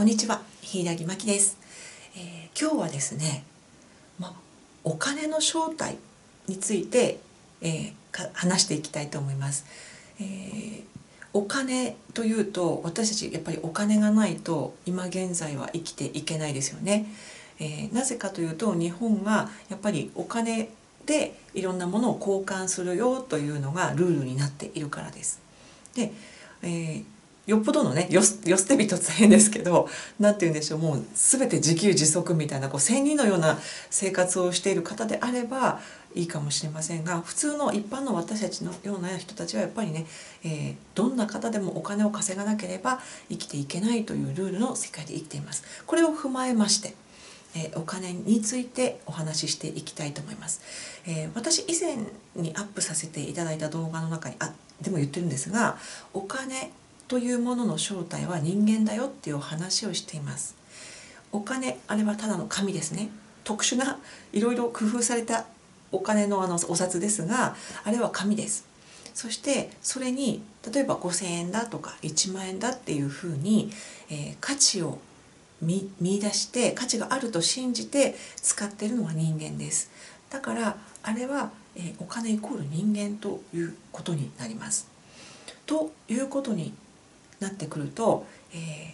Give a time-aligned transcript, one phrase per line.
[0.00, 1.58] こんにちは、柊真希です、
[2.16, 3.44] えー、今日はですね、
[4.18, 4.34] ま、
[4.82, 5.98] お金の正体
[6.48, 7.20] について、
[7.60, 9.66] えー、話していきたいと思います、
[10.18, 10.84] えー、
[11.34, 17.04] お金というと私たちやっぱりお金がないと今現在は生きていけないですよね、
[17.58, 20.70] えなぜかというと日本がやっぱりお金
[21.04, 25.42] でいろんなものを交換するよというのがルールになっているからです。
[25.94, 26.10] で、
[26.62, 27.04] えー
[27.50, 29.88] よっぽどのねよ捨て人って変ですけど
[30.20, 33.58] 何て言うんでしょうもう全て自給自足みたいなこう仙人のような
[33.90, 35.80] 生活をしている方であれば
[36.14, 40.06] いいかもしれませんが普通の一般の私たちのような人たちはやっぱりね、
[40.44, 45.64] えー、どんな方でもお金を稼がなければ生きていけないというルールの世界で生きています。
[45.86, 46.94] これを踏まえまして
[47.54, 50.60] えお金についてお話ししていきたいと思います、
[51.06, 51.96] えー、私以前
[52.36, 55.76] にアップさせていただいた動画の中にあでも言ってるんですが
[56.14, 56.70] お金
[57.10, 60.54] というものの正体は人間だよっていう話をしています。
[61.32, 63.08] お金あれはただの紙ですね。
[63.42, 63.98] 特殊な
[64.32, 65.46] いろいろ工夫された
[65.90, 68.64] お金のあのお札ですがあれは紙です。
[69.12, 70.40] そしてそれに
[70.72, 73.72] 例えば5,000円だとか1万円だっていうふうに、
[74.08, 75.00] えー、価値を
[75.60, 79.90] 見見出して価値があると信じて使っているのが人間です。
[80.30, 84.88] だからあれは、えー、お金イコール人間ということになります。
[85.66, 86.72] ということに
[87.40, 88.90] なってくると、えー、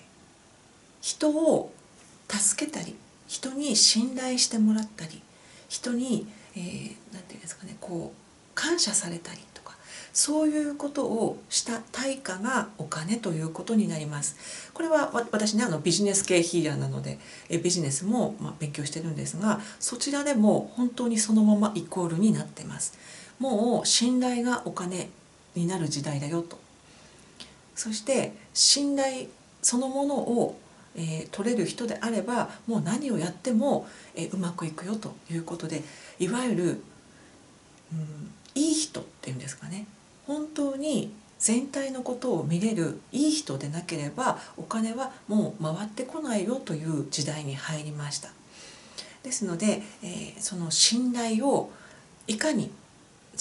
[1.00, 1.72] 人を
[2.28, 5.20] 助けたり人に信頼してもらったり
[5.68, 8.20] 人に何、えー、て言うんですかねこう
[8.54, 9.76] 感謝されたりとか
[10.12, 14.70] そういうことをした対価がお金ということになります。
[14.72, 17.18] これは私ねあのビジネス系ヒーラーなので
[17.50, 22.98] えビジネスもまあ勉強してるんですがそちらでも本当にそのままイコールになってます。
[23.38, 25.10] もう信頼がお金
[25.54, 26.58] になる時代だよと
[27.76, 29.26] そして信頼
[29.62, 30.58] そのものを、
[30.96, 35.82] えー、取れる人であればもう何をやっても、えー、うまくいくよということで
[36.18, 36.64] いわゆる、
[37.92, 39.86] うん、いい人っていうんですかね
[40.26, 48.30] 本当に全体のことを見れるいい人でなければお金はもう回ってこないよという時代に入りました。
[49.22, 51.70] ですので、えー、その信頼を
[52.26, 52.70] いかに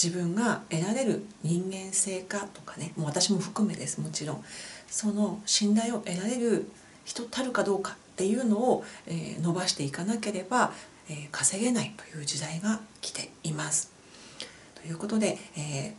[0.01, 4.43] 自分が得られる人間性かとかねもう私も含めですもちろん
[4.87, 6.69] その信頼を得られる
[7.05, 10.71] 人たるかどうかっていうのを、えー、伸ばしていかなければ、
[11.09, 13.91] えー、稼げないという時代が来ています。
[14.81, 15.93] ということで、え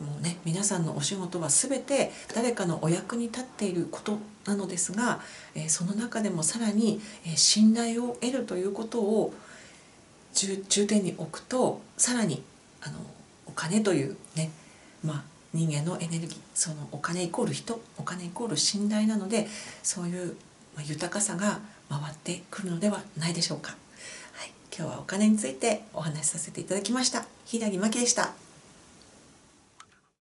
[0.00, 5.20] ー、もうね皆さんのお仕事は全て誰かのお役に立っていることなのですが、
[5.54, 9.34] えその中でもさらに、え信頼を得るということを
[10.34, 12.42] 重点に置くとさらに
[12.82, 12.98] あの
[13.46, 14.50] お金というね
[15.04, 19.48] まあ人間のエネルギーそのお金イコール人お金イコール信頼なので
[19.82, 20.36] そういう
[20.84, 23.72] 豊かさが回ってくるのではないでしょうか。
[24.34, 27.26] はい、今日はお金についてお話しさせていただきました。
[27.44, 28.49] 平木真希でした。